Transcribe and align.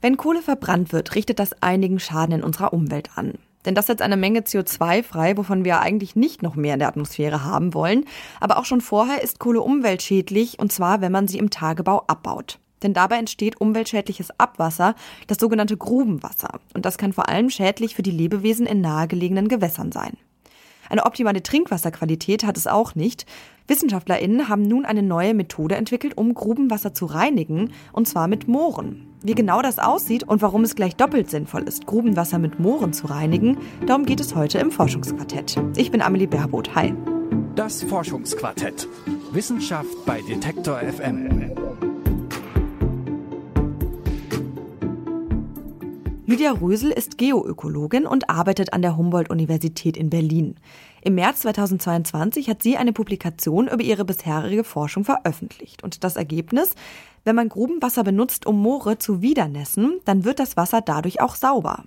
Wenn 0.00 0.16
Kohle 0.16 0.42
verbrannt 0.42 0.92
wird, 0.92 1.14
richtet 1.14 1.38
das 1.38 1.60
einigen 1.62 1.98
Schaden 1.98 2.36
in 2.36 2.44
unserer 2.44 2.72
Umwelt 2.72 3.10
an. 3.16 3.34
Denn 3.64 3.74
das 3.74 3.86
setzt 3.86 4.02
eine 4.02 4.16
Menge 4.16 4.40
CO2 4.40 5.02
frei, 5.02 5.36
wovon 5.36 5.64
wir 5.64 5.80
eigentlich 5.80 6.14
nicht 6.14 6.42
noch 6.42 6.54
mehr 6.54 6.74
in 6.74 6.78
der 6.78 6.88
Atmosphäre 6.88 7.44
haben 7.44 7.74
wollen. 7.74 8.04
Aber 8.40 8.58
auch 8.58 8.64
schon 8.64 8.80
vorher 8.80 9.22
ist 9.22 9.40
Kohle 9.40 9.60
umweltschädlich, 9.60 10.58
und 10.60 10.72
zwar, 10.72 11.00
wenn 11.00 11.12
man 11.12 11.26
sie 11.26 11.38
im 11.38 11.50
Tagebau 11.50 12.04
abbaut. 12.06 12.60
Denn 12.84 12.94
dabei 12.94 13.16
entsteht 13.16 13.60
umweltschädliches 13.60 14.30
Abwasser, 14.38 14.94
das 15.26 15.38
sogenannte 15.38 15.76
Grubenwasser. 15.76 16.60
Und 16.74 16.86
das 16.86 16.96
kann 16.96 17.12
vor 17.12 17.28
allem 17.28 17.50
schädlich 17.50 17.96
für 17.96 18.02
die 18.02 18.12
Lebewesen 18.12 18.66
in 18.66 18.80
nahegelegenen 18.80 19.48
Gewässern 19.48 19.90
sein. 19.90 20.16
Eine 20.88 21.04
optimale 21.04 21.42
Trinkwasserqualität 21.42 22.44
hat 22.44 22.56
es 22.56 22.68
auch 22.68 22.94
nicht. 22.94 23.26
WissenschaftlerInnen 23.66 24.48
haben 24.48 24.62
nun 24.62 24.86
eine 24.86 25.02
neue 25.02 25.34
Methode 25.34 25.74
entwickelt, 25.74 26.16
um 26.16 26.32
Grubenwasser 26.32 26.94
zu 26.94 27.04
reinigen, 27.06 27.72
und 27.92 28.06
zwar 28.06 28.28
mit 28.28 28.46
Mooren. 28.46 29.07
Wie 29.22 29.34
genau 29.34 29.62
das 29.62 29.78
aussieht 29.78 30.24
und 30.24 30.42
warum 30.42 30.62
es 30.62 30.76
gleich 30.76 30.94
doppelt 30.94 31.28
sinnvoll 31.28 31.62
ist, 31.62 31.86
Grubenwasser 31.86 32.38
mit 32.38 32.60
Mooren 32.60 32.92
zu 32.92 33.06
reinigen, 33.06 33.58
darum 33.86 34.06
geht 34.06 34.20
es 34.20 34.34
heute 34.34 34.58
im 34.58 34.70
Forschungsquartett. 34.70 35.56
Ich 35.76 35.90
bin 35.90 36.00
Amelie 36.02 36.28
Berbot. 36.28 36.74
Hi. 36.76 36.94
Das 37.56 37.82
Forschungsquartett. 37.82 38.86
Wissenschaft 39.32 40.06
bei 40.06 40.22
Detektor 40.22 40.78
FM. 40.78 41.52
Lydia 46.28 46.52
Rösel 46.52 46.90
ist 46.90 47.16
Geoökologin 47.16 48.04
und 48.04 48.28
arbeitet 48.28 48.74
an 48.74 48.82
der 48.82 48.98
Humboldt-Universität 48.98 49.96
in 49.96 50.10
Berlin. 50.10 50.56
Im 51.00 51.14
März 51.14 51.40
2022 51.40 52.50
hat 52.50 52.62
sie 52.62 52.76
eine 52.76 52.92
Publikation 52.92 53.66
über 53.66 53.82
ihre 53.82 54.04
bisherige 54.04 54.62
Forschung 54.62 55.04
veröffentlicht. 55.04 55.82
Und 55.82 56.04
das 56.04 56.16
Ergebnis? 56.16 56.74
Wenn 57.24 57.34
man 57.34 57.48
Grubenwasser 57.48 58.04
benutzt, 58.04 58.44
um 58.44 58.60
Moore 58.60 58.98
zu 58.98 59.22
wiedernässen, 59.22 60.00
dann 60.04 60.26
wird 60.26 60.38
das 60.38 60.58
Wasser 60.58 60.82
dadurch 60.82 61.22
auch 61.22 61.34
sauber. 61.34 61.84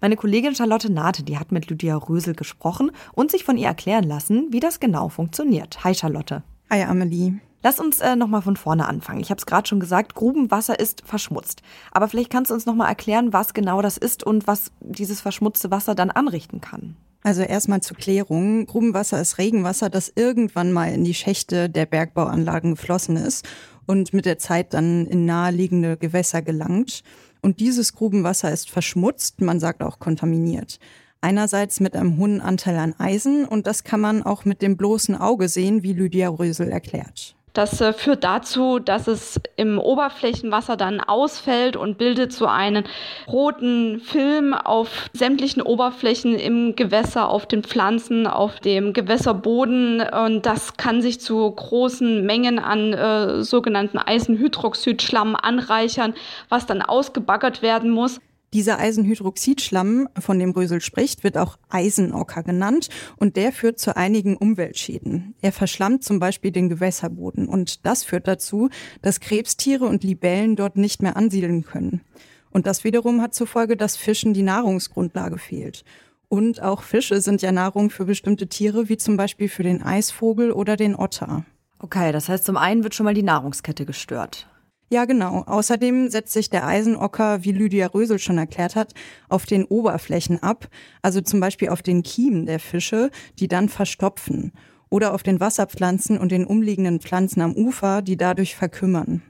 Meine 0.00 0.16
Kollegin 0.16 0.56
Charlotte 0.56 0.92
Nate, 0.92 1.22
die 1.22 1.38
hat 1.38 1.52
mit 1.52 1.70
Lydia 1.70 1.94
Rösel 1.94 2.34
gesprochen 2.34 2.90
und 3.12 3.30
sich 3.30 3.44
von 3.44 3.56
ihr 3.56 3.68
erklären 3.68 4.02
lassen, 4.02 4.48
wie 4.50 4.58
das 4.58 4.80
genau 4.80 5.10
funktioniert. 5.10 5.84
Hi 5.84 5.94
Charlotte. 5.94 6.42
Hi 6.70 6.82
Amelie. 6.82 7.34
Lass 7.66 7.80
uns 7.80 7.98
äh, 7.98 8.14
nochmal 8.14 8.42
von 8.42 8.54
vorne 8.54 8.86
anfangen. 8.86 9.18
Ich 9.18 9.30
habe 9.30 9.40
es 9.40 9.44
gerade 9.44 9.66
schon 9.66 9.80
gesagt, 9.80 10.14
Grubenwasser 10.14 10.78
ist 10.78 11.02
verschmutzt. 11.04 11.62
Aber 11.90 12.06
vielleicht 12.06 12.30
kannst 12.30 12.52
du 12.52 12.54
uns 12.54 12.64
nochmal 12.64 12.88
erklären, 12.88 13.32
was 13.32 13.54
genau 13.54 13.82
das 13.82 13.96
ist 13.96 14.22
und 14.22 14.46
was 14.46 14.70
dieses 14.78 15.20
verschmutzte 15.20 15.68
Wasser 15.72 15.96
dann 15.96 16.12
anrichten 16.12 16.60
kann. 16.60 16.94
Also 17.24 17.42
erstmal 17.42 17.80
zur 17.80 17.96
Klärung. 17.96 18.66
Grubenwasser 18.66 19.20
ist 19.20 19.38
Regenwasser, 19.38 19.90
das 19.90 20.12
irgendwann 20.14 20.70
mal 20.70 20.92
in 20.92 21.02
die 21.02 21.12
Schächte 21.12 21.68
der 21.68 21.86
Bergbauanlagen 21.86 22.76
geflossen 22.76 23.16
ist 23.16 23.44
und 23.84 24.14
mit 24.14 24.26
der 24.26 24.38
Zeit 24.38 24.72
dann 24.72 25.04
in 25.04 25.24
naheliegende 25.24 25.96
Gewässer 25.96 26.42
gelangt. 26.42 27.02
Und 27.42 27.58
dieses 27.58 27.94
Grubenwasser 27.94 28.52
ist 28.52 28.70
verschmutzt, 28.70 29.40
man 29.40 29.58
sagt 29.58 29.82
auch 29.82 29.98
kontaminiert. 29.98 30.78
Einerseits 31.20 31.80
mit 31.80 31.96
einem 31.96 32.16
hohen 32.18 32.40
Anteil 32.40 32.76
an 32.76 32.94
Eisen 32.96 33.44
und 33.44 33.66
das 33.66 33.82
kann 33.82 34.00
man 34.00 34.22
auch 34.22 34.44
mit 34.44 34.62
dem 34.62 34.76
bloßen 34.76 35.16
Auge 35.16 35.48
sehen, 35.48 35.82
wie 35.82 35.94
Lydia 35.94 36.28
Rösel 36.28 36.68
erklärt. 36.68 37.35
Das 37.56 37.80
äh, 37.80 37.94
führt 37.94 38.22
dazu, 38.22 38.78
dass 38.78 39.06
es 39.06 39.40
im 39.56 39.78
Oberflächenwasser 39.78 40.76
dann 40.76 41.00
ausfällt 41.00 41.74
und 41.74 41.96
bildet 41.96 42.34
so 42.34 42.44
einen 42.44 42.84
roten 43.26 44.00
Film 44.00 44.52
auf 44.52 45.08
sämtlichen 45.14 45.62
Oberflächen 45.62 46.34
im 46.38 46.76
Gewässer, 46.76 47.30
auf 47.30 47.46
den 47.46 47.62
Pflanzen, 47.62 48.26
auf 48.26 48.60
dem 48.60 48.92
Gewässerboden. 48.92 50.02
Und 50.02 50.44
das 50.44 50.76
kann 50.76 51.00
sich 51.00 51.18
zu 51.18 51.50
großen 51.50 52.26
Mengen 52.26 52.58
an 52.58 52.92
äh, 52.92 53.42
sogenannten 53.42 53.96
Eisenhydroxidschlamm 53.96 55.34
anreichern, 55.34 56.12
was 56.50 56.66
dann 56.66 56.82
ausgebaggert 56.82 57.62
werden 57.62 57.88
muss. 57.88 58.20
Dieser 58.52 58.78
Eisenhydroxidschlamm, 58.78 60.08
von 60.18 60.38
dem 60.38 60.52
Rösel 60.52 60.80
spricht, 60.80 61.24
wird 61.24 61.36
auch 61.36 61.58
Eisenocker 61.68 62.42
genannt 62.42 62.88
und 63.16 63.36
der 63.36 63.52
führt 63.52 63.78
zu 63.78 63.96
einigen 63.96 64.36
Umweltschäden. 64.36 65.34
Er 65.42 65.52
verschlammt 65.52 66.04
zum 66.04 66.20
Beispiel 66.20 66.52
den 66.52 66.68
Gewässerboden 66.68 67.48
und 67.48 67.84
das 67.84 68.04
führt 68.04 68.28
dazu, 68.28 68.70
dass 69.02 69.20
Krebstiere 69.20 69.86
und 69.86 70.04
Libellen 70.04 70.56
dort 70.56 70.76
nicht 70.76 71.02
mehr 71.02 71.16
ansiedeln 71.16 71.64
können. 71.64 72.02
Und 72.50 72.66
das 72.66 72.84
wiederum 72.84 73.20
hat 73.20 73.34
zur 73.34 73.46
Folge, 73.46 73.76
dass 73.76 73.96
Fischen 73.96 74.32
die 74.32 74.42
Nahrungsgrundlage 74.42 75.38
fehlt. 75.38 75.84
Und 76.28 76.62
auch 76.62 76.82
Fische 76.82 77.20
sind 77.20 77.42
ja 77.42 77.52
Nahrung 77.52 77.90
für 77.90 78.04
bestimmte 78.04 78.48
Tiere, 78.48 78.88
wie 78.88 78.96
zum 78.96 79.16
Beispiel 79.16 79.48
für 79.48 79.62
den 79.62 79.82
Eisvogel 79.82 80.52
oder 80.52 80.76
den 80.76 80.96
Otter. 80.96 81.44
Okay, 81.78 82.12
das 82.12 82.28
heißt, 82.28 82.44
zum 82.44 82.56
einen 82.56 82.82
wird 82.82 82.94
schon 82.94 83.04
mal 83.04 83.14
die 83.14 83.22
Nahrungskette 83.22 83.84
gestört. 83.84 84.48
Ja, 84.88 85.04
genau. 85.04 85.42
Außerdem 85.46 86.10
setzt 86.10 86.32
sich 86.32 86.48
der 86.48 86.66
Eisenocker, 86.66 87.42
wie 87.42 87.50
Lydia 87.50 87.88
Rösel 87.88 88.20
schon 88.20 88.38
erklärt 88.38 88.76
hat, 88.76 88.94
auf 89.28 89.44
den 89.44 89.64
Oberflächen 89.64 90.42
ab, 90.42 90.68
also 91.02 91.20
zum 91.20 91.40
Beispiel 91.40 91.70
auf 91.70 91.82
den 91.82 92.04
Kiemen 92.04 92.46
der 92.46 92.60
Fische, 92.60 93.10
die 93.40 93.48
dann 93.48 93.68
verstopfen, 93.68 94.52
oder 94.88 95.12
auf 95.12 95.24
den 95.24 95.40
Wasserpflanzen 95.40 96.18
und 96.18 96.30
den 96.30 96.46
umliegenden 96.46 97.00
Pflanzen 97.00 97.40
am 97.40 97.54
Ufer, 97.54 98.00
die 98.00 98.16
dadurch 98.16 98.54
verkümmern. 98.54 99.22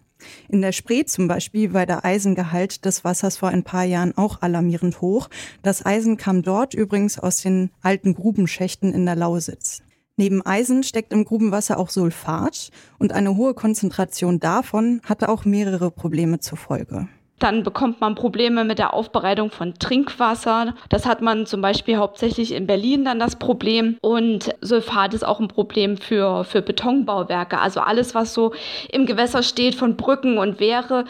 In 0.48 0.60
der 0.60 0.72
Spree 0.72 1.04
zum 1.04 1.28
Beispiel 1.28 1.72
war 1.72 1.86
der 1.86 2.04
Eisengehalt 2.04 2.84
des 2.84 3.04
Wassers 3.04 3.38
vor 3.38 3.48
ein 3.48 3.64
paar 3.64 3.84
Jahren 3.84 4.16
auch 4.16 4.42
alarmierend 4.42 5.00
hoch. 5.00 5.28
Das 5.62 5.84
Eisen 5.84 6.16
kam 6.16 6.42
dort 6.42 6.74
übrigens 6.74 7.18
aus 7.18 7.40
den 7.40 7.70
alten 7.80 8.14
Grubenschächten 8.14 8.92
in 8.92 9.06
der 9.06 9.16
Lausitz. 9.16 9.82
Neben 10.18 10.44
Eisen 10.46 10.82
steckt 10.82 11.12
im 11.12 11.26
Grubenwasser 11.26 11.78
auch 11.78 11.90
Sulfat 11.90 12.70
und 12.98 13.12
eine 13.12 13.36
hohe 13.36 13.52
Konzentration 13.52 14.40
davon 14.40 15.02
hatte 15.04 15.28
auch 15.28 15.44
mehrere 15.44 15.90
Probleme 15.90 16.40
zur 16.40 16.56
Folge. 16.56 17.08
Dann 17.38 17.64
bekommt 17.64 18.00
man 18.00 18.14
Probleme 18.14 18.64
mit 18.64 18.78
der 18.78 18.94
Aufbereitung 18.94 19.50
von 19.50 19.74
Trinkwasser. 19.74 20.74
Das 20.88 21.04
hat 21.04 21.20
man 21.20 21.44
zum 21.44 21.60
Beispiel 21.60 21.98
hauptsächlich 21.98 22.52
in 22.52 22.66
Berlin 22.66 23.04
dann 23.04 23.18
das 23.18 23.36
Problem. 23.36 23.98
Und 24.00 24.54
Sulfat 24.62 25.12
ist 25.12 25.22
auch 25.22 25.38
ein 25.38 25.48
Problem 25.48 25.98
für, 25.98 26.44
für 26.44 26.62
Betonbauwerke. 26.62 27.58
Also 27.58 27.80
alles, 27.80 28.14
was 28.14 28.32
so 28.32 28.54
im 28.90 29.04
Gewässer 29.04 29.42
steht 29.42 29.74
von 29.74 29.98
Brücken 29.98 30.38
und 30.38 30.60
Wehre, 30.60 31.04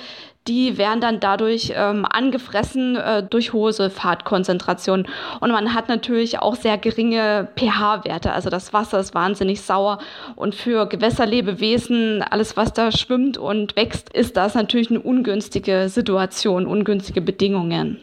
die 0.48 0.78
werden 0.78 1.00
dann 1.00 1.20
dadurch 1.20 1.72
ähm, 1.74 2.06
angefressen 2.08 2.96
äh, 2.96 3.22
durch 3.22 3.52
hohe 3.52 3.72
Sulfatkonzentrationen. 3.72 5.06
Und 5.40 5.50
man 5.50 5.74
hat 5.74 5.88
natürlich 5.88 6.38
auch 6.38 6.56
sehr 6.56 6.78
geringe 6.78 7.48
pH-Werte. 7.56 8.32
Also 8.32 8.50
das 8.50 8.72
Wasser 8.72 9.00
ist 9.00 9.14
wahnsinnig 9.14 9.60
sauer. 9.62 9.98
Und 10.36 10.54
für 10.54 10.86
Gewässerlebewesen, 10.86 12.22
alles 12.22 12.56
was 12.56 12.72
da 12.72 12.92
schwimmt 12.92 13.38
und 13.38 13.76
wächst, 13.76 14.12
ist 14.12 14.36
das 14.36 14.54
natürlich 14.54 14.90
eine 14.90 15.00
ungünstige 15.00 15.88
Situation, 15.88 16.66
ungünstige 16.66 17.20
Bedingungen. 17.20 18.02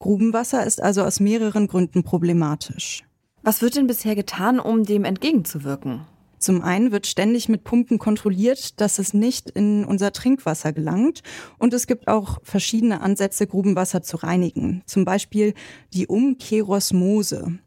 Grubenwasser 0.00 0.64
ist 0.64 0.82
also 0.82 1.02
aus 1.02 1.20
mehreren 1.20 1.66
Gründen 1.66 2.04
problematisch. 2.04 3.04
Was 3.42 3.62
wird 3.62 3.76
denn 3.76 3.86
bisher 3.86 4.14
getan, 4.14 4.60
um 4.60 4.84
dem 4.84 5.04
entgegenzuwirken? 5.04 6.06
Zum 6.40 6.62
einen 6.62 6.90
wird 6.90 7.06
ständig 7.06 7.50
mit 7.50 7.64
Pumpen 7.64 7.98
kontrolliert, 7.98 8.80
dass 8.80 8.98
es 8.98 9.12
nicht 9.12 9.50
in 9.50 9.84
unser 9.84 10.10
Trinkwasser 10.12 10.72
gelangt. 10.72 11.22
Und 11.58 11.74
es 11.74 11.86
gibt 11.86 12.08
auch 12.08 12.38
verschiedene 12.42 13.02
Ansätze, 13.02 13.46
Grubenwasser 13.46 14.02
zu 14.02 14.16
reinigen. 14.16 14.82
Zum 14.86 15.04
Beispiel 15.04 15.52
die 15.92 16.06
Umkehrosmose. 16.06 17.58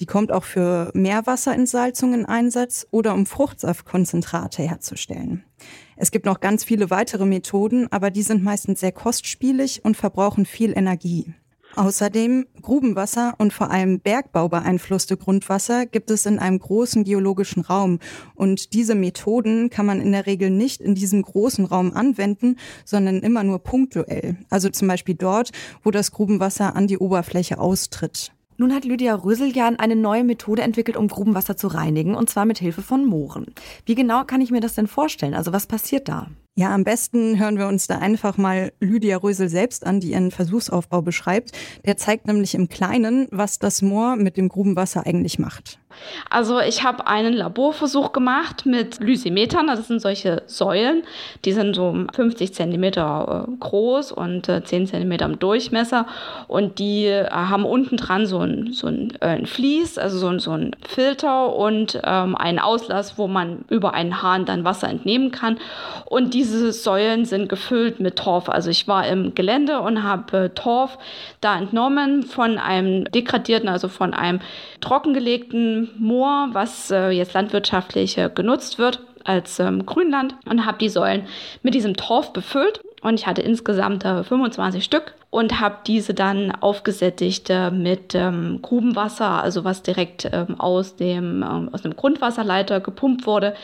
Die 0.00 0.06
kommt 0.06 0.32
auch 0.32 0.44
für 0.44 0.90
Meerwasserentsalzung 0.94 2.14
in 2.14 2.26
Einsatz 2.26 2.86
oder 2.90 3.14
um 3.14 3.26
Fruchtsaftkonzentrate 3.26 4.62
herzustellen. 4.62 5.44
Es 5.96 6.10
gibt 6.10 6.26
noch 6.26 6.40
ganz 6.40 6.64
viele 6.64 6.90
weitere 6.90 7.26
Methoden, 7.26 7.86
aber 7.92 8.10
die 8.10 8.22
sind 8.22 8.42
meistens 8.42 8.80
sehr 8.80 8.92
kostspielig 8.92 9.84
und 9.84 9.96
verbrauchen 9.96 10.46
viel 10.46 10.76
Energie. 10.76 11.34
Außerdem 11.74 12.46
Grubenwasser 12.60 13.34
und 13.38 13.52
vor 13.52 13.70
allem 13.70 14.00
Bergbau 14.00 14.48
beeinflusste 14.48 15.16
Grundwasser 15.16 15.86
gibt 15.86 16.10
es 16.10 16.26
in 16.26 16.38
einem 16.38 16.58
großen 16.58 17.02
geologischen 17.04 17.62
Raum. 17.62 17.98
Und 18.34 18.74
diese 18.74 18.94
Methoden 18.94 19.70
kann 19.70 19.86
man 19.86 20.00
in 20.00 20.12
der 20.12 20.26
Regel 20.26 20.50
nicht 20.50 20.82
in 20.82 20.94
diesem 20.94 21.22
großen 21.22 21.64
Raum 21.64 21.92
anwenden, 21.94 22.56
sondern 22.84 23.20
immer 23.20 23.42
nur 23.42 23.60
punktuell. 23.60 24.36
Also 24.50 24.68
zum 24.68 24.86
Beispiel 24.86 25.14
dort, 25.14 25.50
wo 25.82 25.90
das 25.90 26.12
Grubenwasser 26.12 26.76
an 26.76 26.86
die 26.86 26.98
Oberfläche 26.98 27.58
austritt. 27.58 28.32
Nun 28.58 28.74
hat 28.74 28.84
Lydia 28.84 29.14
Röseljan 29.14 29.76
eine 29.76 29.96
neue 29.96 30.24
Methode 30.24 30.62
entwickelt, 30.62 30.98
um 30.98 31.08
Grubenwasser 31.08 31.56
zu 31.56 31.68
reinigen, 31.68 32.14
und 32.14 32.28
zwar 32.28 32.44
mit 32.44 32.58
Hilfe 32.58 32.82
von 32.82 33.06
Mooren. 33.06 33.46
Wie 33.86 33.94
genau 33.94 34.24
kann 34.24 34.42
ich 34.42 34.50
mir 34.50 34.60
das 34.60 34.74
denn 34.74 34.86
vorstellen? 34.86 35.34
Also 35.34 35.54
was 35.54 35.66
passiert 35.66 36.08
da? 36.08 36.28
Ja, 36.54 36.74
am 36.74 36.84
besten 36.84 37.38
hören 37.38 37.56
wir 37.56 37.66
uns 37.66 37.86
da 37.86 37.96
einfach 37.98 38.36
mal 38.36 38.74
Lydia 38.78 39.16
Rösel 39.16 39.48
selbst 39.48 39.86
an, 39.86 40.00
die 40.00 40.10
ihren 40.10 40.30
Versuchsaufbau 40.30 41.00
beschreibt. 41.00 41.52
Der 41.86 41.96
zeigt 41.96 42.26
nämlich 42.26 42.54
im 42.54 42.68
Kleinen, 42.68 43.26
was 43.30 43.58
das 43.58 43.80
Moor 43.80 44.16
mit 44.16 44.36
dem 44.36 44.50
Grubenwasser 44.50 45.06
eigentlich 45.06 45.38
macht. 45.38 45.80
Also 46.30 46.60
ich 46.60 46.84
habe 46.84 47.06
einen 47.06 47.34
Laborversuch 47.34 48.12
gemacht 48.12 48.66
mit 48.66 49.00
Lysimetern. 49.00 49.66
Das 49.66 49.86
sind 49.88 50.00
solche 50.00 50.42
Säulen, 50.46 51.02
die 51.44 51.52
sind 51.52 51.74
so 51.74 52.06
50 52.14 52.54
Zentimeter 52.54 53.46
äh, 53.48 53.56
groß 53.58 54.12
und 54.12 54.46
10 54.46 54.54
äh, 54.54 54.86
Zentimeter 54.86 55.26
im 55.26 55.38
Durchmesser. 55.38 56.06
Und 56.48 56.78
die 56.78 57.06
äh, 57.06 57.28
haben 57.30 57.64
unten 57.64 57.96
dran 57.96 58.26
so 58.26 58.40
ein, 58.40 58.72
so 58.72 58.86
ein, 58.86 59.12
ein 59.20 59.46
Vlies, 59.46 59.98
also 59.98 60.18
so 60.18 60.28
ein, 60.28 60.38
so 60.38 60.52
ein 60.52 60.72
Filter 60.86 61.54
und 61.54 62.00
ähm, 62.04 62.36
einen 62.36 62.58
Auslass, 62.58 63.18
wo 63.18 63.28
man 63.28 63.64
über 63.68 63.94
einen 63.94 64.22
Hahn 64.22 64.44
dann 64.44 64.64
Wasser 64.64 64.88
entnehmen 64.88 65.30
kann. 65.30 65.58
Und 66.04 66.34
diese 66.34 66.72
Säulen 66.72 67.24
sind 67.24 67.48
gefüllt 67.48 68.00
mit 68.00 68.16
Torf. 68.16 68.48
Also 68.48 68.70
ich 68.70 68.88
war 68.88 69.06
im 69.06 69.34
Gelände 69.34 69.80
und 69.80 70.02
habe 70.02 70.52
Torf 70.54 70.98
da 71.40 71.56
entnommen 71.58 72.22
von 72.22 72.58
einem 72.58 73.04
degradierten, 73.10 73.68
also 73.68 73.88
von 73.88 74.14
einem 74.14 74.40
trockengelegten 74.80 75.81
Moor, 75.98 76.50
was 76.52 76.90
äh, 76.90 77.10
jetzt 77.10 77.34
landwirtschaftlich 77.34 78.18
äh, 78.18 78.30
genutzt 78.34 78.78
wird 78.78 79.00
als 79.24 79.60
ähm, 79.60 79.86
Grünland 79.86 80.34
und 80.48 80.66
habe 80.66 80.78
die 80.78 80.88
Säulen 80.88 81.26
mit 81.62 81.74
diesem 81.74 81.96
Torf 81.96 82.32
befüllt 82.32 82.80
und 83.02 83.14
ich 83.14 83.26
hatte 83.26 83.42
insgesamt 83.42 84.04
äh, 84.04 84.24
25 84.24 84.82
Stück 84.82 85.14
und 85.30 85.60
habe 85.60 85.78
diese 85.86 86.12
dann 86.14 86.52
aufgesättigt 86.52 87.48
äh, 87.50 87.70
mit 87.70 88.14
ähm, 88.14 88.60
Grubenwasser, 88.62 89.42
also 89.42 89.64
was 89.64 89.82
direkt 89.82 90.28
ähm, 90.30 90.60
aus, 90.60 90.96
dem, 90.96 91.42
ähm, 91.42 91.70
aus 91.72 91.82
dem 91.82 91.96
Grundwasserleiter 91.96 92.80
gepumpt 92.80 93.26
wurde, 93.26 93.54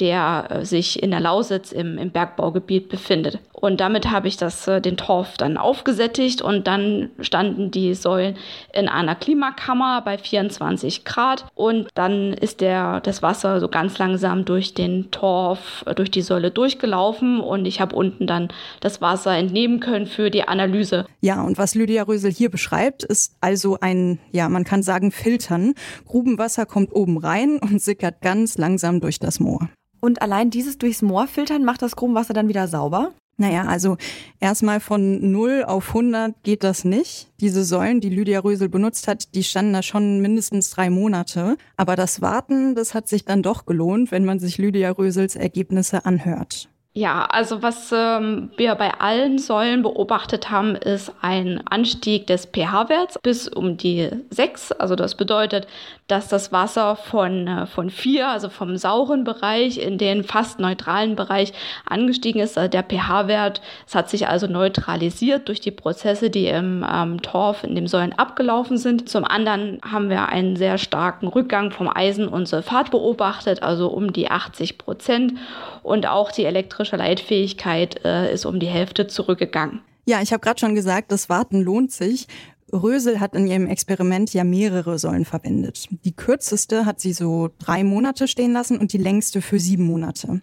der 0.00 0.48
äh, 0.50 0.64
sich 0.64 1.02
in 1.02 1.10
der 1.10 1.20
Lausitz 1.20 1.72
im, 1.72 1.98
im 1.98 2.10
Bergbaugebiet 2.10 2.88
befindet. 2.88 3.38
Und 3.64 3.80
damit 3.80 4.10
habe 4.10 4.28
ich 4.28 4.36
das, 4.36 4.68
äh, 4.68 4.82
den 4.82 4.98
Torf 4.98 5.38
dann 5.38 5.56
aufgesättigt 5.56 6.42
und 6.42 6.66
dann 6.66 7.08
standen 7.20 7.70
die 7.70 7.94
Säulen 7.94 8.36
in 8.74 8.90
einer 8.90 9.14
Klimakammer 9.14 10.02
bei 10.02 10.18
24 10.18 11.06
Grad 11.06 11.46
und 11.54 11.88
dann 11.94 12.34
ist 12.34 12.60
der, 12.60 13.00
das 13.00 13.22
Wasser 13.22 13.60
so 13.60 13.68
ganz 13.68 13.96
langsam 13.96 14.44
durch 14.44 14.74
den 14.74 15.10
Torf, 15.10 15.82
äh, 15.86 15.94
durch 15.94 16.10
die 16.10 16.20
Säule 16.20 16.50
durchgelaufen 16.50 17.40
und 17.40 17.64
ich 17.64 17.80
habe 17.80 17.96
unten 17.96 18.26
dann 18.26 18.48
das 18.80 19.00
Wasser 19.00 19.34
entnehmen 19.34 19.80
können 19.80 20.04
für 20.08 20.30
die 20.30 20.46
Analyse. 20.46 21.06
Ja, 21.22 21.40
und 21.40 21.56
was 21.56 21.74
Lydia 21.74 22.02
Rösel 22.02 22.30
hier 22.30 22.50
beschreibt, 22.50 23.02
ist 23.02 23.34
also 23.40 23.78
ein, 23.80 24.18
ja, 24.30 24.50
man 24.50 24.64
kann 24.64 24.82
sagen 24.82 25.10
Filtern. 25.10 25.72
Grubenwasser 26.06 26.66
kommt 26.66 26.94
oben 26.94 27.16
rein 27.16 27.58
und 27.62 27.80
sickert 27.80 28.20
ganz 28.20 28.58
langsam 28.58 29.00
durch 29.00 29.20
das 29.20 29.40
Moor. 29.40 29.70
Und 30.02 30.20
allein 30.20 30.50
dieses 30.50 30.76
durchs 30.76 31.00
Moor 31.00 31.26
filtern 31.26 31.64
macht 31.64 31.80
das 31.80 31.96
Grubenwasser 31.96 32.34
dann 32.34 32.48
wieder 32.48 32.68
sauber? 32.68 33.14
Naja, 33.36 33.64
also 33.64 33.96
erstmal 34.38 34.78
von 34.78 35.32
0 35.32 35.64
auf 35.66 35.88
100 35.88 36.34
geht 36.44 36.62
das 36.62 36.84
nicht. 36.84 37.28
Diese 37.40 37.64
Säulen, 37.64 38.00
die 38.00 38.08
Lydia 38.08 38.40
Rösel 38.40 38.68
benutzt 38.68 39.08
hat, 39.08 39.34
die 39.34 39.42
standen 39.42 39.72
da 39.72 39.82
schon 39.82 40.20
mindestens 40.20 40.70
drei 40.70 40.88
Monate. 40.88 41.56
Aber 41.76 41.96
das 41.96 42.22
Warten, 42.22 42.74
das 42.74 42.94
hat 42.94 43.08
sich 43.08 43.24
dann 43.24 43.42
doch 43.42 43.66
gelohnt, 43.66 44.12
wenn 44.12 44.24
man 44.24 44.38
sich 44.38 44.58
Lydia 44.58 44.90
Rösels 44.92 45.34
Ergebnisse 45.34 46.04
anhört. 46.06 46.68
Ja, 46.96 47.24
also 47.24 47.60
was 47.60 47.90
ähm, 47.92 48.52
wir 48.56 48.76
bei 48.76 48.92
allen 49.00 49.38
Säulen 49.38 49.82
beobachtet 49.82 50.52
haben, 50.52 50.76
ist 50.76 51.12
ein 51.22 51.60
Anstieg 51.66 52.28
des 52.28 52.46
pH-Werts 52.46 53.18
bis 53.20 53.48
um 53.48 53.76
die 53.76 54.10
6. 54.30 54.70
Also 54.70 54.94
das 54.94 55.16
bedeutet, 55.16 55.66
dass 56.06 56.28
das 56.28 56.52
Wasser 56.52 56.96
von, 56.96 57.46
äh, 57.46 57.66
von 57.66 57.90
4, 57.90 58.28
also 58.28 58.48
vom 58.48 58.76
sauren 58.76 59.24
Bereich 59.24 59.78
in 59.78 59.98
den 59.98 60.24
fast 60.24 60.60
neutralen 60.60 61.16
Bereich 61.16 61.52
angestiegen 61.86 62.40
ist. 62.40 62.58
Also 62.58 62.70
der 62.70 62.82
pH-Wert, 62.82 63.60
es 63.86 63.94
hat 63.94 64.10
sich 64.10 64.28
also 64.28 64.46
neutralisiert 64.46 65.48
durch 65.48 65.60
die 65.60 65.70
Prozesse, 65.70 66.30
die 66.30 66.46
im 66.46 66.84
ähm, 66.90 67.22
Torf, 67.22 67.64
in 67.64 67.74
den 67.74 67.86
Säulen 67.86 68.12
abgelaufen 68.12 68.78
sind. 68.78 69.08
Zum 69.08 69.24
anderen 69.24 69.80
haben 69.84 70.10
wir 70.10 70.28
einen 70.28 70.56
sehr 70.56 70.78
starken 70.78 71.28
Rückgang 71.28 71.70
vom 71.70 71.88
Eisen 71.88 72.28
und 72.28 72.46
Sulfat 72.46 72.90
beobachtet, 72.90 73.62
also 73.62 73.88
um 73.88 74.12
die 74.12 74.30
80 74.30 74.78
Prozent. 74.78 75.34
Und 75.82 76.06
auch 76.06 76.32
die 76.32 76.44
elektrische 76.44 76.84
elektrische 76.84 76.96
Leitfähigkeit 76.96 78.04
äh, 78.04 78.32
ist 78.32 78.44
um 78.44 78.58
die 78.58 78.66
Hälfte 78.66 79.06
zurückgegangen. 79.06 79.80
Ja, 80.06 80.20
ich 80.20 80.32
habe 80.32 80.40
gerade 80.40 80.60
schon 80.60 80.74
gesagt, 80.74 81.10
das 81.12 81.28
Warten 81.28 81.62
lohnt 81.62 81.90
sich. 81.90 82.26
Rösel 82.72 83.20
hat 83.20 83.34
in 83.34 83.46
ihrem 83.46 83.66
Experiment 83.66 84.32
ja 84.32 84.44
mehrere 84.44 84.98
Säulen 84.98 85.24
verwendet. 85.24 85.88
Die 86.04 86.14
kürzeste 86.14 86.86
hat 86.86 87.00
sie 87.00 87.12
so 87.12 87.50
drei 87.58 87.84
Monate 87.84 88.26
stehen 88.26 88.52
lassen 88.52 88.78
und 88.78 88.92
die 88.92 88.98
längste 88.98 89.42
für 89.42 89.60
sieben 89.60 89.84
Monate. 89.84 90.40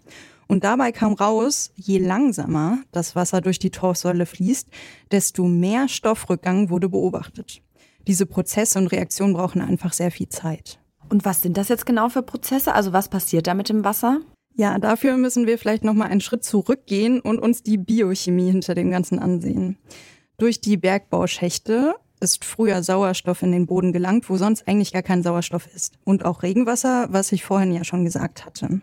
Und 0.48 0.64
dabei 0.64 0.92
kam 0.92 1.14
raus, 1.14 1.72
je 1.76 1.98
langsamer 1.98 2.78
das 2.92 3.16
Wasser 3.16 3.40
durch 3.40 3.58
die 3.58 3.70
Torfsäule 3.70 4.26
fließt, 4.26 4.68
desto 5.10 5.46
mehr 5.46 5.88
Stoffrückgang 5.88 6.70
wurde 6.70 6.88
beobachtet. 6.88 7.62
Diese 8.06 8.26
Prozesse 8.26 8.78
und 8.78 8.88
Reaktionen 8.88 9.34
brauchen 9.34 9.62
einfach 9.62 9.92
sehr 9.92 10.10
viel 10.10 10.28
Zeit. 10.28 10.78
Und 11.08 11.24
was 11.24 11.42
sind 11.42 11.56
das 11.56 11.68
jetzt 11.68 11.86
genau 11.86 12.08
für 12.08 12.22
Prozesse? 12.22 12.74
Also 12.74 12.92
was 12.92 13.08
passiert 13.08 13.46
da 13.46 13.54
mit 13.54 13.68
dem 13.68 13.84
Wasser? 13.84 14.20
Ja, 14.54 14.78
dafür 14.78 15.16
müssen 15.16 15.46
wir 15.46 15.58
vielleicht 15.58 15.84
noch 15.84 15.94
mal 15.94 16.08
einen 16.08 16.20
Schritt 16.20 16.44
zurückgehen 16.44 17.20
und 17.20 17.38
uns 17.38 17.62
die 17.62 17.78
Biochemie 17.78 18.50
hinter 18.50 18.74
dem 18.74 18.90
Ganzen 18.90 19.18
ansehen. 19.18 19.78
Durch 20.36 20.60
die 20.60 20.76
Bergbauschächte 20.76 21.94
ist 22.22 22.44
früher 22.44 22.82
Sauerstoff 22.82 23.42
in 23.42 23.52
den 23.52 23.66
Boden 23.66 23.92
gelangt, 23.92 24.30
wo 24.30 24.36
sonst 24.36 24.66
eigentlich 24.66 24.92
gar 24.92 25.02
kein 25.02 25.22
Sauerstoff 25.22 25.66
ist. 25.74 25.98
Und 26.04 26.24
auch 26.24 26.42
Regenwasser, 26.42 27.08
was 27.10 27.32
ich 27.32 27.44
vorhin 27.44 27.72
ja 27.72 27.84
schon 27.84 28.04
gesagt 28.04 28.46
hatte. 28.46 28.80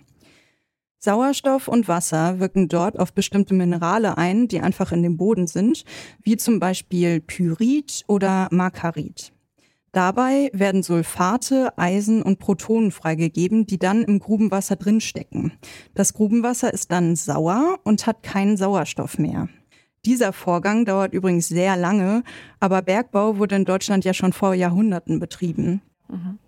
Sauerstoff 0.99 1.69
und 1.69 1.87
Wasser 1.87 2.39
wirken 2.39 2.67
dort 2.67 2.99
auf 2.99 3.13
bestimmte 3.13 3.53
Minerale 3.53 4.17
ein, 4.17 4.49
die 4.49 4.59
einfach 4.59 4.91
in 4.91 5.01
dem 5.01 5.15
Boden 5.15 5.47
sind, 5.47 5.85
wie 6.21 6.35
zum 6.35 6.59
Beispiel 6.59 7.21
Pyrit 7.21 8.03
oder 8.07 8.49
Markarit. 8.51 9.31
Dabei 9.93 10.51
werden 10.53 10.83
Sulfate, 10.83 11.75
Eisen 11.77 12.21
und 12.21 12.37
Protonen 12.37 12.91
freigegeben, 12.91 13.65
die 13.65 13.79
dann 13.79 14.03
im 14.03 14.19
Grubenwasser 14.19 14.75
drinstecken. 14.75 15.53
Das 15.95 16.13
Grubenwasser 16.13 16.71
ist 16.73 16.91
dann 16.91 17.15
sauer 17.15 17.79
und 17.83 18.05
hat 18.05 18.21
keinen 18.21 18.57
Sauerstoff 18.57 19.17
mehr. 19.17 19.47
Dieser 20.05 20.33
Vorgang 20.33 20.85
dauert 20.85 21.13
übrigens 21.13 21.47
sehr 21.47 21.75
lange, 21.75 22.23
aber 22.59 22.81
Bergbau 22.81 23.37
wurde 23.37 23.55
in 23.55 23.65
Deutschland 23.65 24.05
ja 24.05 24.13
schon 24.13 24.33
vor 24.33 24.53
Jahrhunderten 24.53 25.19
betrieben. 25.19 25.81
Mhm. 26.07 26.39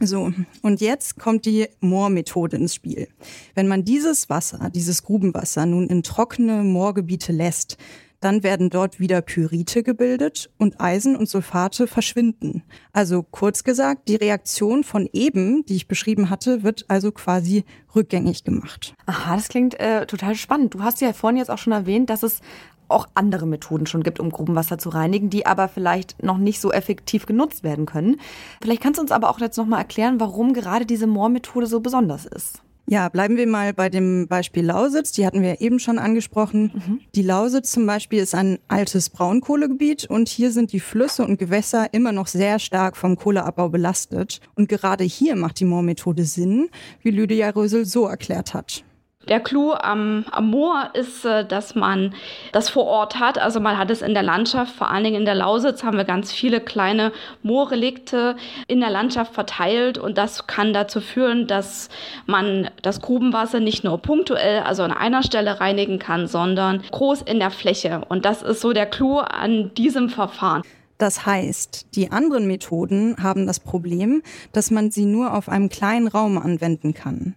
So, 0.00 0.32
und 0.62 0.80
jetzt 0.80 1.20
kommt 1.20 1.46
die 1.46 1.68
Moormethode 1.80 2.56
ins 2.56 2.74
Spiel. 2.74 3.06
Wenn 3.54 3.68
man 3.68 3.84
dieses 3.84 4.28
Wasser, 4.28 4.70
dieses 4.74 5.04
Grubenwasser 5.04 5.66
nun 5.66 5.86
in 5.86 6.02
trockene 6.02 6.64
Moorgebiete 6.64 7.32
lässt, 7.32 7.76
dann 8.24 8.42
werden 8.42 8.70
dort 8.70 8.98
wieder 8.98 9.20
Pyrite 9.20 9.82
gebildet 9.82 10.50
und 10.56 10.80
Eisen 10.80 11.14
und 11.14 11.28
Sulfate 11.28 11.86
verschwinden. 11.86 12.62
Also 12.92 13.22
kurz 13.22 13.64
gesagt, 13.64 14.08
die 14.08 14.16
Reaktion 14.16 14.82
von 14.82 15.08
eben, 15.12 15.64
die 15.66 15.76
ich 15.76 15.88
beschrieben 15.88 16.30
hatte, 16.30 16.62
wird 16.62 16.86
also 16.88 17.12
quasi 17.12 17.64
rückgängig 17.94 18.42
gemacht. 18.42 18.94
Aha, 19.04 19.36
das 19.36 19.48
klingt 19.48 19.78
äh, 19.78 20.06
total 20.06 20.34
spannend. 20.36 20.72
Du 20.72 20.82
hast 20.82 21.02
ja 21.02 21.12
vorhin 21.12 21.36
jetzt 21.36 21.50
auch 21.50 21.58
schon 21.58 21.74
erwähnt, 21.74 22.08
dass 22.08 22.22
es 22.22 22.40
auch 22.88 23.08
andere 23.14 23.46
Methoden 23.46 23.86
schon 23.86 24.02
gibt, 24.02 24.20
um 24.20 24.30
Grubenwasser 24.30 24.78
zu 24.78 24.88
reinigen, 24.88 25.30
die 25.30 25.46
aber 25.46 25.68
vielleicht 25.68 26.22
noch 26.22 26.38
nicht 26.38 26.60
so 26.60 26.72
effektiv 26.72 27.26
genutzt 27.26 27.64
werden 27.64 27.86
können. 27.86 28.16
Vielleicht 28.62 28.82
kannst 28.82 28.98
du 28.98 29.02
uns 29.02 29.12
aber 29.12 29.30
auch 29.30 29.40
jetzt 29.40 29.56
noch 29.56 29.66
mal 29.66 29.78
erklären, 29.78 30.20
warum 30.20 30.52
gerade 30.52 30.86
diese 30.86 31.06
Moormethode 31.06 31.66
so 31.66 31.80
besonders 31.80 32.26
ist. 32.26 32.62
Ja, 32.86 33.08
bleiben 33.08 33.38
wir 33.38 33.46
mal 33.46 33.72
bei 33.72 33.88
dem 33.88 34.28
Beispiel 34.28 34.66
Lausitz. 34.66 35.12
Die 35.12 35.24
hatten 35.24 35.40
wir 35.40 35.62
eben 35.62 35.78
schon 35.78 35.98
angesprochen. 35.98 36.70
Mhm. 36.74 37.00
Die 37.14 37.22
Lausitz 37.22 37.72
zum 37.72 37.86
Beispiel 37.86 38.20
ist 38.20 38.34
ein 38.34 38.58
altes 38.68 39.08
Braunkohlegebiet 39.08 40.04
und 40.10 40.28
hier 40.28 40.52
sind 40.52 40.72
die 40.72 40.80
Flüsse 40.80 41.24
und 41.24 41.38
Gewässer 41.38 41.94
immer 41.94 42.12
noch 42.12 42.26
sehr 42.26 42.58
stark 42.58 42.98
vom 42.98 43.16
Kohleabbau 43.16 43.70
belastet. 43.70 44.40
Und 44.54 44.68
gerade 44.68 45.04
hier 45.04 45.34
macht 45.34 45.60
die 45.60 45.64
Moormethode 45.64 46.24
Sinn, 46.24 46.68
wie 47.00 47.10
Lydia 47.10 47.48
Rösel 47.50 47.86
so 47.86 48.06
erklärt 48.06 48.52
hat. 48.52 48.84
Der 49.28 49.40
Clou 49.40 49.72
am, 49.72 50.24
am 50.30 50.50
Moor 50.50 50.90
ist, 50.92 51.24
äh, 51.24 51.44
dass 51.44 51.74
man 51.74 52.14
das 52.52 52.68
vor 52.68 52.84
Ort 52.84 53.18
hat. 53.18 53.38
Also 53.38 53.60
man 53.60 53.78
hat 53.78 53.90
es 53.90 54.02
in 54.02 54.14
der 54.14 54.22
Landschaft, 54.22 54.74
vor 54.74 54.90
allen 54.90 55.04
Dingen 55.04 55.16
in 55.16 55.24
der 55.24 55.34
Lausitz 55.34 55.82
haben 55.82 55.96
wir 55.96 56.04
ganz 56.04 56.32
viele 56.32 56.60
kleine 56.60 57.12
Moorrelikte 57.42 58.36
in 58.66 58.80
der 58.80 58.90
Landschaft 58.90 59.34
verteilt 59.34 59.98
und 59.98 60.18
das 60.18 60.46
kann 60.46 60.72
dazu 60.72 61.00
führen, 61.00 61.46
dass 61.46 61.88
man 62.26 62.70
das 62.82 63.00
Grubenwasser 63.00 63.60
nicht 63.60 63.84
nur 63.84 63.98
punktuell, 63.98 64.60
also 64.60 64.82
an 64.82 64.92
einer 64.92 65.22
Stelle 65.22 65.60
reinigen 65.60 65.98
kann, 65.98 66.26
sondern 66.26 66.82
groß 66.90 67.22
in 67.22 67.38
der 67.38 67.50
Fläche. 67.50 68.02
Und 68.08 68.24
das 68.24 68.42
ist 68.42 68.60
so 68.60 68.72
der 68.72 68.86
Clou 68.86 69.18
an 69.18 69.72
diesem 69.74 70.08
Verfahren. 70.08 70.62
Das 70.98 71.26
heißt, 71.26 71.96
die 71.96 72.12
anderen 72.12 72.46
Methoden 72.46 73.16
haben 73.20 73.46
das 73.46 73.60
Problem, 73.60 74.22
dass 74.52 74.70
man 74.70 74.90
sie 74.90 75.06
nur 75.06 75.34
auf 75.34 75.48
einem 75.48 75.68
kleinen 75.68 76.06
Raum 76.06 76.38
anwenden 76.38 76.94
kann. 76.94 77.34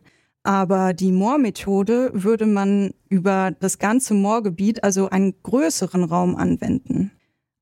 Aber 0.47 0.93
die 0.93 1.11
Moormethode 1.11 2.11
würde 2.13 2.45
man 2.45 2.91
über 3.09 3.51
das 3.59 3.79
ganze 3.79 4.13
Moorgebiet, 4.13 4.81
also 4.81 5.09
einen 5.09 5.33
größeren 5.43 6.05
Raum 6.05 6.37
anwenden. 6.37 7.11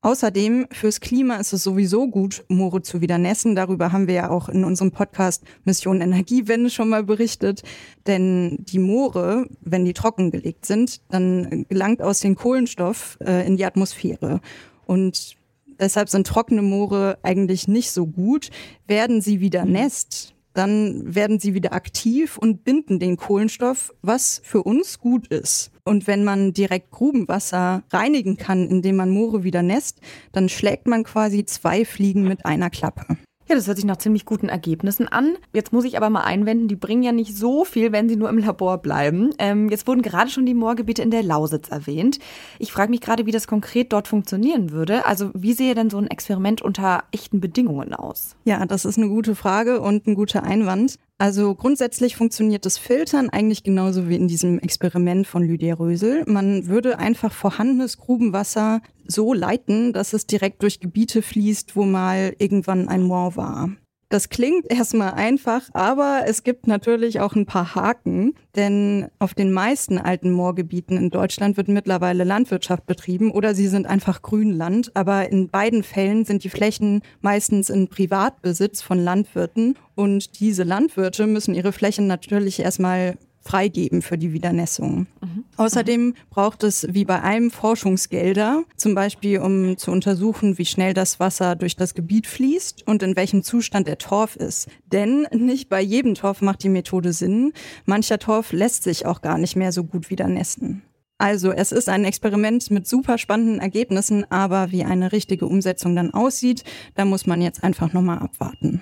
Außerdem 0.01 0.67
fürs 0.69 0.99
Klima 0.99 1.37
ist 1.37 1.51
es 1.51 1.63
sowieso 1.63 2.07
gut, 2.07 2.45
Moore 2.47 2.83
zu 2.83 3.01
widernässen. 3.01 3.55
Darüber 3.55 3.91
haben 3.91 4.05
wir 4.05 4.13
ja 4.13 4.29
auch 4.29 4.49
in 4.49 4.63
unserem 4.63 4.91
Podcast 4.91 5.43
Mission 5.63 5.99
Energiewende 5.99 6.69
schon 6.69 6.89
mal 6.89 7.03
berichtet. 7.03 7.63
Denn 8.05 8.57
die 8.59 8.77
Moore, 8.77 9.47
wenn 9.61 9.83
die 9.83 9.93
trockengelegt 9.93 10.67
sind, 10.67 11.01
dann 11.09 11.65
gelangt 11.67 12.03
aus 12.03 12.19
den 12.19 12.35
Kohlenstoff 12.35 13.17
äh, 13.19 13.47
in 13.47 13.57
die 13.57 13.65
Atmosphäre. 13.65 14.41
Und 14.85 15.37
deshalb 15.79 16.09
sind 16.09 16.27
trockene 16.27 16.61
Moore 16.61 17.17
eigentlich 17.23 17.67
nicht 17.67 17.89
so 17.89 18.05
gut. 18.05 18.51
Werden 18.85 19.21
sie 19.21 19.39
wieder 19.39 19.65
nässt, 19.65 20.34
dann 20.55 21.13
werden 21.13 21.39
sie 21.39 21.53
wieder 21.53 21.73
aktiv 21.73 22.37
und 22.37 22.63
binden 22.63 22.99
den 22.99 23.17
Kohlenstoff, 23.17 23.93
was 24.01 24.41
für 24.43 24.63
uns 24.63 24.99
gut 24.99 25.27
ist. 25.27 25.71
Und 25.83 26.07
wenn 26.07 26.23
man 26.23 26.53
direkt 26.53 26.91
Grubenwasser 26.91 27.83
reinigen 27.91 28.37
kann, 28.37 28.67
indem 28.67 28.95
man 28.95 29.09
Moore 29.09 29.43
wieder 29.43 29.61
nässt, 29.61 29.99
dann 30.31 30.49
schlägt 30.49 30.87
man 30.87 31.03
quasi 31.03 31.45
zwei 31.45 31.85
Fliegen 31.85 32.23
mit 32.23 32.45
einer 32.45 32.69
Klappe. 32.69 33.05
Ja, 33.47 33.53
das 33.53 33.67
hört 33.67 33.77
sich 33.77 33.85
nach 33.85 33.97
ziemlich 33.97 34.25
guten 34.25 34.49
Ergebnissen 34.49 35.07
an. 35.07 35.37
Jetzt 35.53 35.71
muss 35.71 35.85
ich 35.85 35.97
aber 35.97 36.09
mal 36.09 36.23
einwenden, 36.23 36.67
die 36.67 36.75
bringen 36.75 37.03
ja 37.03 37.11
nicht 37.11 37.37
so 37.37 37.63
viel, 37.63 37.91
wenn 37.91 38.09
sie 38.09 38.15
nur 38.15 38.27
im 38.29 38.39
Labor 38.39 38.79
bleiben. 38.79 39.35
Ähm, 39.37 39.69
jetzt 39.69 39.85
wurden 39.87 40.01
gerade 40.01 40.31
schon 40.31 40.47
die 40.47 40.55
Moorgebiete 40.55 41.03
in 41.03 41.11
der 41.11 41.21
Lausitz 41.21 41.69
erwähnt. 41.69 42.17
Ich 42.57 42.71
frage 42.71 42.89
mich 42.89 43.01
gerade, 43.01 43.27
wie 43.27 43.31
das 43.31 43.45
konkret 43.45 43.93
dort 43.93 44.07
funktionieren 44.07 44.71
würde. 44.71 45.05
Also 45.05 45.29
wie 45.35 45.53
sehe 45.53 45.75
denn 45.75 45.91
so 45.91 45.99
ein 45.99 46.07
Experiment 46.07 46.63
unter 46.63 47.03
echten 47.11 47.39
Bedingungen 47.39 47.93
aus? 47.93 48.35
Ja, 48.45 48.65
das 48.65 48.83
ist 48.83 48.97
eine 48.97 49.09
gute 49.09 49.35
Frage 49.35 49.79
und 49.79 50.07
ein 50.07 50.15
guter 50.15 50.41
Einwand. 50.41 50.97
Also 51.17 51.55
grundsätzlich 51.55 52.17
funktioniert 52.17 52.65
das 52.65 52.77
Filtern 52.77 53.29
eigentlich 53.29 53.63
genauso 53.63 54.09
wie 54.09 54.15
in 54.15 54.27
diesem 54.27 54.59
Experiment 54.59 55.25
von 55.25 55.43
Lydia 55.43 55.75
Rösel. 55.75 56.23
Man 56.27 56.67
würde 56.67 56.99
einfach 56.99 57.31
vorhandenes 57.31 57.97
Grubenwasser 57.97 58.81
so 59.07 59.33
leiten, 59.33 59.93
dass 59.93 60.11
es 60.11 60.27
direkt 60.27 60.61
durch 60.61 60.81
Gebiete 60.81 61.21
fließt, 61.21 61.77
wo 61.77 61.85
mal 61.85 62.35
irgendwann 62.37 62.89
ein 62.89 63.03
Moor 63.03 63.37
war. 63.37 63.69
Das 64.09 64.29
klingt 64.29 64.71
erstmal 64.71 65.13
einfach, 65.13 65.63
aber 65.73 66.21
es 66.27 66.43
gibt 66.43 66.67
natürlich 66.67 67.19
auch 67.19 67.33
ein 67.35 67.47
paar 67.47 67.73
Haken, 67.73 68.35
denn 68.55 69.07
auf 69.17 69.33
den 69.33 69.51
meisten 69.51 69.97
alten 69.97 70.31
Moorgebieten 70.31 70.95
in 70.95 71.09
Deutschland 71.09 71.57
wird 71.57 71.69
mittlerweile 71.69 72.23
Landwirtschaft 72.23 72.85
betrieben 72.85 73.31
oder 73.31 73.55
sie 73.55 73.67
sind 73.67 73.87
einfach 73.87 74.21
Grünland, 74.21 74.91
aber 74.95 75.29
in 75.31 75.49
beiden 75.49 75.81
Fällen 75.81 76.23
sind 76.23 76.43
die 76.43 76.49
Flächen 76.49 77.01
meistens 77.21 77.71
in 77.71 77.87
Privatbesitz 77.87 78.83
von 78.83 79.03
Landwirten 79.03 79.75
und 79.95 80.39
diese 80.39 80.63
Landwirte 80.63 81.25
müssen 81.25 81.55
ihre 81.55 81.71
Flächen 81.71 82.05
natürlich 82.05 82.59
erstmal 82.59 83.17
freigeben 83.45 84.01
für 84.01 84.17
die 84.17 84.33
Wiedernässung. 84.33 85.05
Mhm. 85.21 85.45
Außerdem 85.55 86.15
braucht 86.31 86.63
es 86.63 86.87
wie 86.89 87.05
bei 87.05 87.21
allem 87.21 87.51
Forschungsgelder, 87.51 88.63
zum 88.75 88.95
Beispiel 88.95 89.39
um 89.39 89.77
zu 89.77 89.91
untersuchen, 89.91 90.57
wie 90.57 90.65
schnell 90.65 90.93
das 90.93 91.19
Wasser 91.19 91.55
durch 91.55 91.75
das 91.75 91.93
Gebiet 91.93 92.25
fließt 92.25 92.87
und 92.87 93.03
in 93.03 93.15
welchem 93.15 93.43
Zustand 93.43 93.87
der 93.87 93.99
Torf 93.99 94.35
ist. 94.35 94.67
Denn 94.91 95.27
nicht 95.31 95.69
bei 95.69 95.79
jedem 95.79 96.15
Torf 96.15 96.41
macht 96.41 96.63
die 96.63 96.69
Methode 96.69 97.13
Sinn. 97.13 97.53
Mancher 97.85 98.17
Torf 98.17 98.51
lässt 98.51 98.83
sich 98.83 99.05
auch 99.05 99.21
gar 99.21 99.37
nicht 99.37 99.55
mehr 99.55 99.71
so 99.71 99.83
gut 99.83 100.09
wiedernässen. 100.09 100.81
Also 101.17 101.51
es 101.51 101.71
ist 101.71 101.87
ein 101.87 102.03
Experiment 102.03 102.69
mit 102.71 102.87
super 102.87 103.17
spannenden 103.17 103.59
Ergebnissen, 103.59 104.29
aber 104.31 104.71
wie 104.71 104.83
eine 104.83 105.11
richtige 105.11 105.45
Umsetzung 105.45 105.95
dann 105.95 106.13
aussieht, 106.13 106.63
da 106.95 107.05
muss 107.05 107.25
man 107.25 107.41
jetzt 107.41 107.63
einfach 107.63 107.93
nochmal 107.93 108.19
abwarten. 108.19 108.81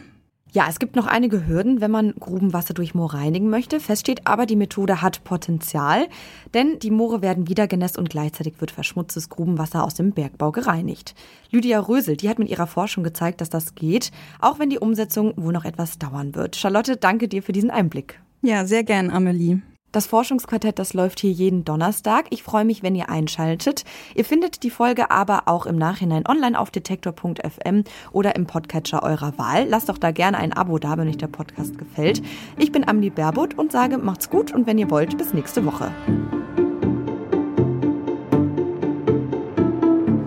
Ja, 0.53 0.67
es 0.69 0.77
gibt 0.77 0.95
noch 0.95 1.07
einige 1.07 1.47
Hürden, 1.47 1.81
wenn 1.81 1.89
man 1.89 2.13
Grubenwasser 2.19 2.75
durch 2.75 2.93
Moor 2.93 3.15
reinigen 3.15 3.49
möchte. 3.49 3.79
Fest 3.79 4.01
steht 4.01 4.27
aber, 4.27 4.45
die 4.45 4.55
Methode 4.55 5.01
hat 5.01 5.23
Potenzial, 5.23 6.05
denn 6.53 6.77
die 6.77 6.91
Moore 6.91 7.23
werden 7.23 7.49
wieder 7.49 7.67
genässt 7.67 7.97
und 7.97 8.11
gleichzeitig 8.11 8.61
wird 8.61 8.69
verschmutztes 8.69 9.29
Grubenwasser 9.29 9.83
aus 9.83 9.95
dem 9.95 10.11
Bergbau 10.11 10.51
gereinigt. 10.51 11.15
Lydia 11.49 11.79
Rösel, 11.79 12.17
die 12.17 12.29
hat 12.29 12.37
mit 12.37 12.49
ihrer 12.49 12.67
Forschung 12.67 13.03
gezeigt, 13.03 13.41
dass 13.41 13.49
das 13.49 13.73
geht, 13.73 14.11
auch 14.41 14.59
wenn 14.59 14.69
die 14.69 14.77
Umsetzung 14.77 15.33
wohl 15.37 15.53
noch 15.53 15.65
etwas 15.65 15.97
dauern 15.97 16.35
wird. 16.35 16.55
Charlotte, 16.55 16.97
danke 16.97 17.27
dir 17.27 17.41
für 17.41 17.51
diesen 17.51 17.71
Einblick. 17.71 18.21
Ja, 18.43 18.67
sehr 18.67 18.83
gern, 18.83 19.09
Amelie. 19.09 19.63
Das 19.93 20.07
Forschungsquartett, 20.07 20.79
das 20.79 20.95
läuft 20.95 21.19
hier 21.19 21.29
jeden 21.29 21.65
Donnerstag. 21.65 22.25
Ich 22.31 22.41
freue 22.41 22.65
mich, 22.65 22.81
wenn 22.81 22.95
ihr 22.95 23.09
einschaltet. 23.09 23.83
Ihr 24.15 24.25
findet 24.25 24.63
die 24.63 24.71
Folge 24.71 25.11
aber 25.11 25.43
auch 25.45 25.67
im 25.67 25.75
Nachhinein 25.75 26.27
online 26.27 26.59
auf 26.59 26.71
detektor.fm 26.71 27.83
oder 28.11 28.35
im 28.35 28.47
Podcatcher 28.47 29.03
eurer 29.03 29.37
Wahl. 29.37 29.67
Lasst 29.69 29.89
doch 29.89 29.99
da 29.99 30.09
gerne 30.09 30.39
ein 30.39 30.51
Abo 30.51 30.79
da, 30.79 30.97
wenn 30.97 31.07
euch 31.07 31.19
der 31.19 31.27
Podcast 31.27 31.77
gefällt. 31.77 32.23
Ich 32.57 32.71
bin 32.71 32.87
Amelie 32.87 33.11
Berbot 33.11 33.55
und 33.55 33.71
sage, 33.71 33.99
macht's 33.99 34.31
gut 34.31 34.51
und 34.51 34.65
wenn 34.65 34.79
ihr 34.79 34.89
wollt, 34.89 35.15
bis 35.15 35.31
nächste 35.31 35.63
Woche. 35.63 35.91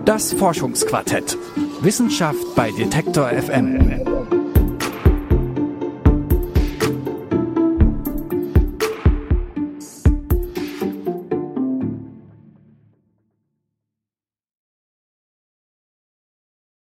Das 0.05 0.31
Forschungsquartett. 0.31 1.37
Wissenschaft 1.81 2.55
bei 2.55 2.71
Detektor 2.71 3.27
FM. 3.27 4.16